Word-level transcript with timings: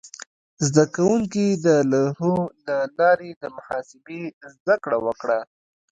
زده 0.67 0.83
کوونکي 0.95 1.45
د 1.65 1.67
لوحو 1.91 2.35
له 2.65 2.77
لارې 2.99 3.29
د 3.41 3.43
محاسبې 3.57 4.21
زده 4.53 4.75
کړه 4.83 4.97
وکړه. 5.05 5.39